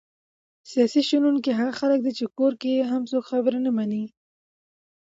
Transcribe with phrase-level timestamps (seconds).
[0.71, 4.03] سیاسي شنونکي هغه خلک دي چې کور کې یې هم څوک خبره نه مني!